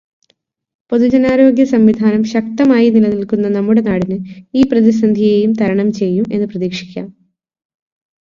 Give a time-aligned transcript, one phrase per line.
[0.91, 4.17] പൊതുജനാരോഗ്യസംവിധാനം ശക്തമായി നിലനിൽക്കുന്ന നമ്മുടെ നാടിന്
[4.53, 7.07] ഈ പ്രതിസന്ധിയേയും തരണം ചെയ്യും എന്നു പ്രതീക്ഷിക്കാം.